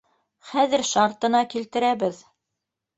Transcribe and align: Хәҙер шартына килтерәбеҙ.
Хәҙер 0.53 0.85
шартына 0.93 1.45
килтерәбеҙ. 1.55 2.27